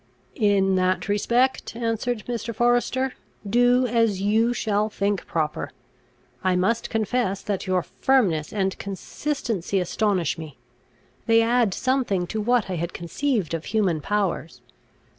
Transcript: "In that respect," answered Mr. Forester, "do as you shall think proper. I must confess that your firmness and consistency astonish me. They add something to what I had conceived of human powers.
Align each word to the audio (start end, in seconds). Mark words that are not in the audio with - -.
"In 0.33 0.73
that 0.77 1.07
respect," 1.07 1.75
answered 1.75 2.23
Mr. 2.25 2.55
Forester, 2.55 3.13
"do 3.47 3.85
as 3.85 4.19
you 4.19 4.51
shall 4.51 4.89
think 4.89 5.27
proper. 5.27 5.71
I 6.43 6.55
must 6.55 6.89
confess 6.89 7.43
that 7.43 7.67
your 7.67 7.83
firmness 7.83 8.51
and 8.51 8.75
consistency 8.79 9.79
astonish 9.79 10.39
me. 10.39 10.57
They 11.27 11.43
add 11.43 11.75
something 11.75 12.25
to 12.33 12.41
what 12.41 12.67
I 12.67 12.77
had 12.77 12.93
conceived 12.95 13.53
of 13.53 13.65
human 13.65 14.01
powers. 14.01 14.59